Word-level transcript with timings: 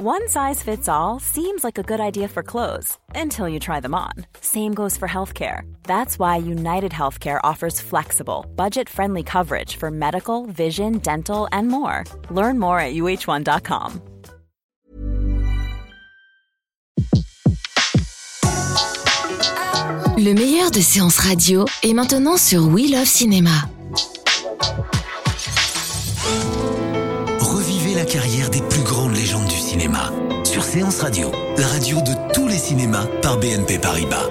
One 0.00 0.28
size 0.28 0.62
fits 0.62 0.88
all 0.88 1.18
seems 1.18 1.64
like 1.64 1.76
a 1.76 1.82
good 1.82 1.98
idea 1.98 2.28
for 2.28 2.44
clothes 2.44 2.96
until 3.16 3.48
you 3.48 3.58
try 3.58 3.80
them 3.80 3.96
on. 3.96 4.12
Same 4.40 4.72
goes 4.72 4.96
for 4.96 5.08
healthcare. 5.08 5.62
That's 5.82 6.20
why 6.20 6.36
United 6.36 6.92
Healthcare 6.92 7.40
offers 7.42 7.80
flexible, 7.80 8.46
budget 8.54 8.88
friendly 8.88 9.24
coverage 9.24 9.74
for 9.74 9.90
medical, 9.90 10.46
vision, 10.46 10.98
dental, 10.98 11.48
and 11.50 11.66
more. 11.66 12.04
Learn 12.30 12.60
more 12.60 12.78
at 12.78 12.94
uh1.com. 12.94 14.00
Le 20.16 20.32
meilleur 20.32 20.70
de 20.70 20.80
séances 20.80 21.18
radio 21.18 21.64
est 21.82 21.92
maintenant 21.92 22.36
sur 22.36 22.68
We 22.68 22.88
Love 22.88 23.08
Cinéma. 23.08 23.68
Carrière 28.04 28.48
des 28.48 28.62
plus 28.62 28.82
grandes 28.82 29.14
légendes 29.14 29.48
du 29.48 29.56
cinéma 29.56 30.12
sur 30.44 30.62
Séance 30.62 31.00
Radio, 31.00 31.32
la 31.56 31.66
radio 31.66 32.00
de 32.00 32.32
tous 32.32 32.46
les 32.46 32.56
cinémas 32.56 33.06
par 33.22 33.38
BNP 33.38 33.78
Paribas. 33.78 34.28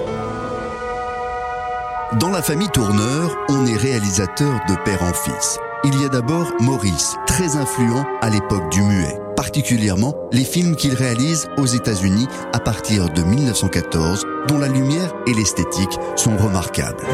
Dans 2.18 2.30
la 2.30 2.42
famille 2.42 2.70
Tourneur, 2.70 3.36
on 3.50 3.66
est 3.66 3.76
réalisateur 3.76 4.58
de 4.68 4.74
père 4.84 5.02
en 5.02 5.12
fils. 5.12 5.58
Il 5.84 6.00
y 6.00 6.04
a 6.04 6.08
d'abord 6.08 6.50
Maurice, 6.60 7.16
très 7.26 7.56
influent 7.56 8.04
à 8.22 8.30
l'époque 8.30 8.70
du 8.72 8.80
muet, 8.80 9.20
particulièrement 9.36 10.14
les 10.32 10.44
films 10.44 10.74
qu'il 10.74 10.94
réalise 10.94 11.48
aux 11.58 11.66
États-Unis 11.66 12.26
à 12.52 12.60
partir 12.60 13.10
de 13.10 13.22
1914, 13.22 14.24
dont 14.48 14.58
la 14.58 14.68
lumière 14.68 15.12
et 15.26 15.34
l'esthétique 15.34 15.98
sont 16.16 16.36
remarquables. 16.36 17.04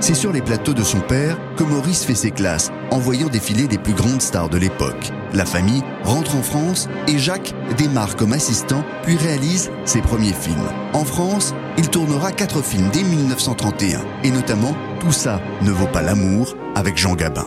C'est 0.00 0.14
sur 0.14 0.32
les 0.32 0.42
plateaux 0.42 0.74
de 0.74 0.82
son 0.82 1.00
père 1.00 1.36
que 1.56 1.64
Maurice 1.64 2.04
fait 2.04 2.14
ses 2.14 2.30
classes, 2.30 2.70
en 2.90 2.98
voyant 2.98 3.28
défiler 3.28 3.66
les 3.66 3.78
plus 3.78 3.94
grandes 3.94 4.22
stars 4.22 4.48
de 4.48 4.58
l'époque. 4.58 5.10
La 5.32 5.44
famille 5.44 5.82
rentre 6.04 6.36
en 6.36 6.42
France 6.42 6.88
et 7.08 7.18
Jacques 7.18 7.54
démarre 7.76 8.14
comme 8.16 8.32
assistant, 8.32 8.84
puis 9.02 9.16
réalise 9.16 9.70
ses 9.84 10.00
premiers 10.02 10.32
films. 10.34 10.68
En 10.92 11.04
France, 11.04 11.54
il 11.78 11.88
tournera 11.88 12.30
quatre 12.30 12.62
films 12.62 12.88
dès 12.92 13.02
1931, 13.02 14.00
et 14.22 14.30
notamment 14.30 14.74
Tout 15.00 15.12
ça 15.12 15.40
ne 15.62 15.70
vaut 15.70 15.86
pas 15.86 16.02
l'amour 16.02 16.56
avec 16.74 16.96
Jean 16.96 17.14
Gabin. 17.14 17.44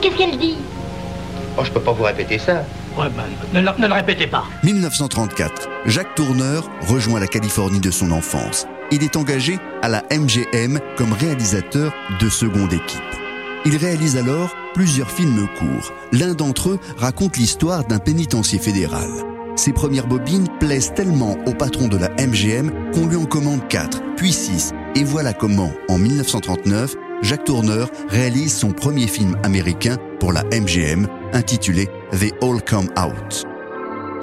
Qu'est-ce 0.00 0.16
qu'elle 0.16 0.38
dit? 0.38 0.56
Oh, 1.58 1.62
je 1.64 1.70
peux 1.72 1.80
pas 1.80 1.92
vous 1.92 2.04
répéter 2.04 2.38
ça. 2.38 2.64
Ouais, 2.96 3.08
ben, 3.16 3.24
ne, 3.52 3.60
le- 3.60 3.72
ne 3.78 3.86
le 3.86 3.92
répétez 3.94 4.26
pas. 4.28 4.44
1934, 4.62 5.68
Jacques 5.86 6.14
Tourneur 6.14 6.68
rejoint 6.88 7.20
la 7.20 7.26
Californie 7.26 7.80
de 7.80 7.90
son 7.90 8.12
enfance. 8.12 8.66
Il 8.90 9.02
est 9.02 9.16
engagé 9.16 9.58
à 9.82 9.88
la 9.88 10.02
MGM 10.10 10.80
comme 10.96 11.12
réalisateur 11.12 11.92
de 12.20 12.28
seconde 12.28 12.72
équipe. 12.72 13.02
Il 13.66 13.76
réalise 13.76 14.16
alors 14.16 14.56
plusieurs 14.72 15.10
films 15.10 15.46
courts. 15.58 15.92
L'un 16.12 16.32
d'entre 16.32 16.70
eux 16.70 16.78
raconte 16.96 17.36
l'histoire 17.36 17.84
d'un 17.84 17.98
pénitencier 17.98 18.58
fédéral. 18.58 19.08
Ses 19.56 19.72
premières 19.72 20.06
bobines 20.06 20.48
plaisent 20.60 20.94
tellement 20.94 21.36
au 21.46 21.52
patron 21.52 21.88
de 21.88 21.98
la 21.98 22.08
MGM 22.10 22.92
qu'on 22.92 23.06
lui 23.06 23.16
en 23.16 23.26
commande 23.26 23.66
4, 23.68 24.00
puis 24.16 24.32
6. 24.32 24.72
Et 24.94 25.04
voilà 25.04 25.34
comment, 25.34 25.72
en 25.88 25.98
1939, 25.98 26.94
Jacques 27.22 27.44
Tourneur 27.44 27.90
réalise 28.08 28.56
son 28.56 28.70
premier 28.70 29.06
film 29.08 29.36
américain 29.42 29.96
pour 30.20 30.32
la 30.32 30.44
MGM, 30.44 31.08
intitulé 31.32 31.88
The 32.12 32.32
All 32.40 32.62
Come 32.62 32.88
Out. 32.96 33.44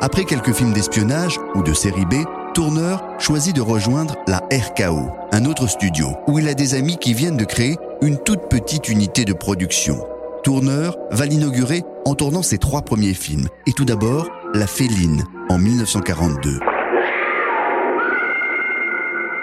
Après 0.02 0.23
quelques 0.23 0.53
films 0.53 0.73
d'espionnage 0.73 1.39
ou 1.53 1.61
de 1.61 1.73
série 1.73 2.05
B, 2.05 2.16
Tourneur 2.56 3.03
choisit 3.20 3.53
de 3.53 3.59
rejoindre 3.59 4.16
la 4.28 4.38
RKO, 4.38 5.09
un 5.34 5.44
autre 5.44 5.67
studio, 5.67 6.08
où 6.25 6.39
il 6.39 6.48
a 6.48 6.53
des 6.53 6.73
amis 6.73 6.95
qui 6.95 7.14
viennent 7.14 7.36
de 7.36 7.44
créer 7.44 7.75
une 8.02 8.17
toute 8.17 8.48
petite 8.48 8.88
unité 8.88 9.25
de 9.25 9.34
production. 9.34 10.00
Tourneur 10.42 10.95
va 11.11 11.26
l'inaugurer 11.26 11.83
en 12.06 12.16
tournant 12.16 12.44
ses 12.44 12.58
trois 12.58 12.81
premiers 12.81 13.14
films, 13.14 13.50
et 13.67 13.73
tout 13.73 13.83
d'abord 13.83 14.30
La 14.53 14.67
Féline 14.67 15.26
en 15.50 15.58
1942 15.58 16.59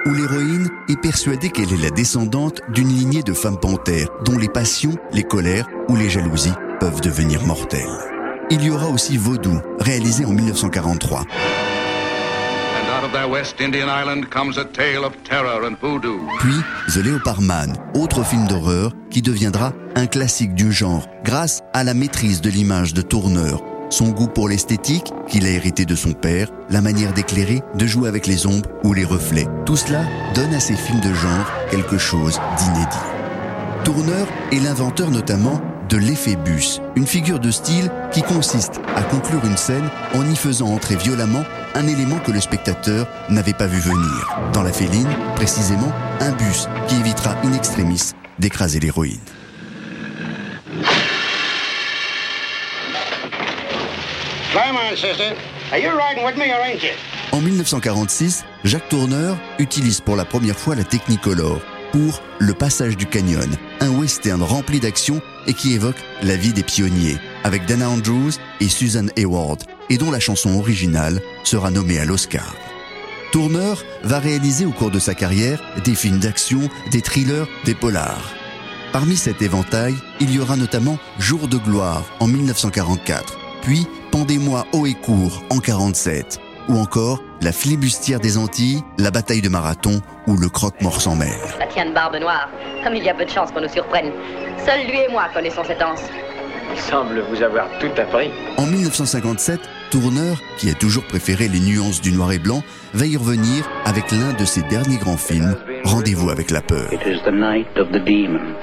où 0.05 0.15
l'héroïne 0.15 0.69
est 0.89 1.01
persuadée 1.01 1.51
qu'elle 1.51 1.73
est 1.73 1.81
la 1.81 1.91
descendante 1.91 2.61
d'une 2.71 2.89
lignée 2.89 3.23
de 3.23 3.33
femmes 3.33 3.61
panthères 3.61 4.09
dont 4.25 4.37
les 4.37 4.49
passions, 4.49 4.97
les 5.13 5.23
colères 5.23 5.69
ou 5.89 5.95
les 5.95 6.11
jalousies 6.11 6.55
peuvent 6.81 7.01
devenir 7.01 7.47
mortelles. 7.47 7.87
Il 8.51 8.65
y 8.65 8.71
aura 8.71 8.89
aussi 8.89 9.17
Vaudou, 9.17 9.61
réalisé 9.79 10.25
en 10.25 10.33
1943. 10.33 11.25
That 13.11 13.29
West 13.29 13.61
Indian 13.61 13.89
island 13.89 14.31
comes 14.31 14.59
a 14.59 14.65
tale 14.65 15.05
of 15.05 15.13
terror 15.25 15.65
and 15.67 15.75
voodoo. 15.81 16.21
Puis 16.39 16.55
The 16.95 17.05
Leopard 17.05 17.41
Man, 17.41 17.77
autre 17.95 18.25
film 18.25 18.47
d'horreur 18.47 18.93
qui 19.11 19.23
deviendra 19.23 19.73
un 19.97 20.07
classique 20.07 20.55
du 20.55 20.71
genre 20.71 21.09
grâce 21.25 21.63
à 21.75 21.83
la 21.83 21.95
maîtrise 21.95 22.41
de 22.41 22.49
l'image 22.49 22.95
de 22.95 23.03
Tourneur, 23.03 23.61
son 23.91 24.11
goût 24.11 24.29
pour 24.29 24.49
l'esthétique 24.49 25.13
qu'il 25.27 25.47
a 25.47 25.51
hérité 25.51 25.85
de 25.85 25.97
son 25.97 26.13
père, 26.13 26.49
la 26.71 26.81
manière 26.81 27.13
d'éclairer, 27.13 27.63
de 27.75 27.87
jouer 27.87 28.09
avec 28.09 28.29
les 28.29 28.47
ombres 28.47 28.71
ou 28.85 28.93
les 28.95 29.05
reflets. 29.05 29.49
Tout 29.67 29.77
cela 29.77 30.05
donne 30.35 30.55
à 30.55 30.61
ces 30.61 30.77
films 30.77 31.01
de 31.01 31.13
genre 31.13 31.51
quelque 31.71 31.99
chose 31.99 32.41
d'inédit. 32.57 32.87
Tourneur 33.85 34.29
est 34.53 34.61
l'inventeur 34.61 35.11
notamment 35.11 35.61
de 35.93 35.99
l'effet 35.99 36.37
bus, 36.37 36.81
une 36.97 37.07
figure 37.07 37.39
de 37.39 37.51
style 37.51 37.91
qui 38.13 38.23
consiste 38.23 38.81
à 38.97 39.03
conclure 39.03 39.45
une 39.45 39.59
scène 39.59 39.91
en 40.15 40.27
y 40.27 40.35
faisant 40.35 40.69
entrer 40.69 40.97
violemment 40.97 41.45
un 41.75 41.87
élément 41.87 42.19
que 42.19 42.31
le 42.31 42.41
spectateur 42.41 43.07
n'avait 43.29 43.53
pas 43.53 43.67
vu 43.67 43.79
venir. 43.79 44.41
Dans 44.55 44.63
la 44.63 44.73
féline, 44.73 45.11
précisément, 45.35 45.93
un 46.21 46.33
bus 46.33 46.67
qui 46.89 46.95
évitera 46.95 47.37
in 47.45 47.53
extremis 47.53 48.13
d'écraser 48.39 48.81
l'héroïne. 48.81 49.21
En 57.33 57.41
1946, 57.41 58.45
Jacques 58.65 58.89
Tourneur 58.89 59.37
utilise 59.59 60.01
pour 60.01 60.17
la 60.17 60.25
première 60.25 60.59
fois 60.59 60.75
la 60.75 60.85
Technicolor 60.85 61.61
pour 61.93 62.23
Le 62.39 62.55
Passage 62.55 62.97
du 62.97 63.07
Canyon, 63.07 63.49
un 63.81 63.91
western 63.91 64.43
rempli 64.43 64.81
d'action 64.81 65.21
et 65.47 65.55
qui 65.55 65.75
évoque 65.75 66.03
la 66.23 66.37
vie 66.37 66.53
des 66.53 66.63
pionniers, 66.63 67.19
avec 67.45 67.67
Dana 67.67 67.89
Andrews 67.89 68.33
et 68.61 68.69
Susan 68.69 69.07
Hayward, 69.17 69.63
et 69.91 69.99
dont 69.99 70.11
la 70.11 70.21
chanson 70.21 70.59
originale 70.59 71.21
sera 71.45 71.71
nommée 71.71 71.99
à 71.99 72.05
l'Oscar. 72.05 72.55
Tourneur 73.31 73.85
va 74.03 74.19
réaliser 74.19 74.67
au 74.67 74.73
cours 74.73 74.91
de 74.91 74.99
sa 74.99 75.15
carrière 75.15 75.63
des 75.85 75.95
films 75.95 76.19
d'action, 76.19 76.69
des 76.91 77.03
thrillers, 77.03 77.49
des 77.65 77.75
polars. 77.75 78.35
Parmi 78.93 79.17
cet 79.17 79.41
éventail, 79.41 79.95
il 80.21 80.35
y 80.35 80.39
aura 80.39 80.57
notamment 80.57 80.99
Jour 81.19 81.49
de 81.49 81.57
gloire 81.57 82.05
en 82.21 82.27
1944, 82.27 83.39
puis 83.63 83.87
Pendez-moi 84.13 84.67
haut 84.75 84.85
et 84.85 84.93
court 84.93 85.43
en 85.49 85.59
47, 85.59 86.39
ou 86.69 86.79
encore 86.79 87.21
La 87.41 87.53
flibustière 87.53 88.21
des 88.21 88.39
Antilles, 88.39 88.83
La 88.99 89.11
bataille 89.11 89.43
de 89.43 89.49
Marathon 89.49 90.01
ou 90.27 90.37
Le 90.37 90.49
croque-mort 90.49 91.01
sans 91.01 91.17
mer. 91.17 91.35
Ça 91.59 91.67
tient 91.67 91.87
de 91.87 91.93
barbe 91.93 92.17
noire. 92.21 92.49
Comme 92.85 92.95
il 92.95 93.05
y 93.05 93.09
a 93.09 93.15
peu 93.15 93.25
de 93.25 93.31
chance 93.31 93.51
qu'on 93.53 93.61
nous 93.61 93.69
surprenne. 93.69 94.13
Seuls 94.65 94.87
lui 94.87 94.99
et 94.99 95.11
moi 95.11 95.25
connaissons 95.35 95.65
cette 95.65 95.83
anse. 95.83 96.03
Il 96.75 96.81
semble 96.81 97.21
vous 97.31 97.43
avoir 97.43 97.67
tout 97.81 97.91
appris. 98.01 98.31
En 98.57 98.67
1957, 98.67 99.61
Tourneur, 99.91 100.39
qui 100.57 100.71
a 100.71 100.75
toujours 100.75 101.05
préféré 101.05 101.49
les 101.49 101.61
nuances 101.61 102.01
du 102.01 102.13
noir 102.13 102.33
et 102.33 102.39
blanc, 102.39 102.63
va 102.95 103.05
y 103.05 103.17
revenir 103.17 103.69
avec 103.85 104.11
l'un 104.11 104.33
de 104.33 104.45
ses 104.45 104.63
derniers 104.63 104.97
grands 104.97 105.19
films, 105.19 105.57
Rendez-vous 105.85 106.31
avec 106.31 106.51
la 106.51 106.63
peur. 106.63 106.93
It 106.93 107.01
is 107.05 107.21
the 107.25 107.33
night 107.33 107.67
of 107.77 107.89
the 107.89 107.99
demon. 107.99 108.55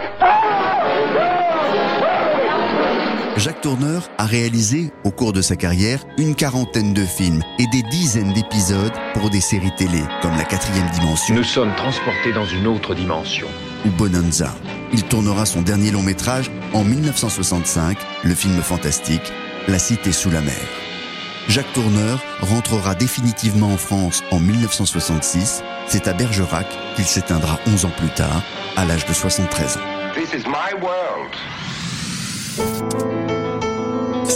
Jacques 3.40 3.62
Tourneur 3.62 4.10
a 4.18 4.26
réalisé, 4.26 4.92
au 5.06 5.12
cours 5.12 5.32
de 5.32 5.42
sa 5.42 5.56
carrière, 5.56 6.04
une 6.18 6.36
quarantaine 6.36 6.94
de 6.94 7.06
films 7.06 7.42
et 7.58 7.68
des 7.68 7.84
dizaines 7.84 8.34
d'épisodes 8.34 8.92
pour 9.14 9.30
des 9.30 9.40
séries 9.40 9.74
télé, 9.78 10.04
comme 10.22 10.36
La 10.36 10.44
quatrième 10.44 10.90
dimension 10.90 11.36
Nous 11.36 11.46
sommes 11.46 11.74
transportés 11.76 12.34
dans 12.34 12.46
une 12.46 12.68
autre 12.68 12.94
dimension. 12.94 13.48
ou 13.86 13.90
Bonanza. 13.92 14.54
Il 14.92 15.04
tournera 15.04 15.46
son 15.46 15.62
dernier 15.62 15.92
long 15.92 16.02
métrage 16.02 16.52
en 16.74 16.84
1965, 16.84 17.98
le 18.26 18.36
film 18.36 18.62
fantastique 18.62 19.32
La 19.70 19.80
cité 19.80 20.12
sous 20.12 20.32
la 20.32 20.42
mer. 20.42 20.60
Jacques 21.48 21.72
Tourneur 21.72 22.22
rentrera 22.42 22.94
définitivement 22.94 23.72
en 23.72 23.78
France 23.78 24.22
en 24.31 24.42
1966. 24.42 25.63
C'est 25.88 26.10
à 26.10 26.13
Bergerac 26.13 26.68
qu'il 26.98 27.06
s'éteindra 27.06 27.58
11 27.68 27.86
ans 27.86 27.94
plus 27.98 28.10
tard, 28.10 28.44
à 28.75 28.84
l'âge 28.84 29.06
de 29.06 29.13
73 29.13 29.78
ans. 29.78 30.13
This 30.13 30.34
is 30.34 30.46
my 30.46 30.74
world. 30.81 31.34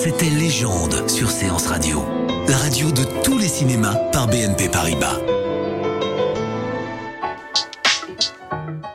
C'était 0.03 0.29
Légende 0.29 1.09
sur 1.09 1.31
Séance 1.31 1.67
Radio, 1.67 2.03
la 2.49 2.57
radio 2.57 2.91
de 2.91 3.05
tous 3.23 3.37
les 3.37 3.47
cinémas 3.47 3.95
par 4.11 4.27
BNP 4.27 4.67
Paribas. 4.67 5.17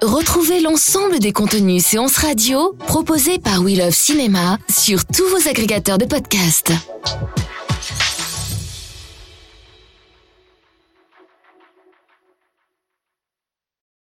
Retrouvez 0.02 0.60
l'ensemble 0.60 1.18
des 1.18 1.32
contenus 1.32 1.82
séances 1.82 2.18
radio 2.18 2.74
proposés 2.86 3.38
par 3.38 3.62
We 3.62 3.78
Love 3.78 3.94
Cinéma 3.94 4.58
sur 4.68 5.06
tous 5.06 5.26
vos 5.30 5.48
agrégateurs 5.48 5.96
de 5.96 6.04
podcasts. 6.04 6.74